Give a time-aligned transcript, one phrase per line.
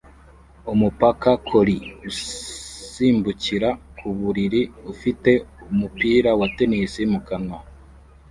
[0.73, 5.31] Umupaka collie usimbukira ku buriri ufite
[5.71, 7.59] umupira wa tennis mu kanwa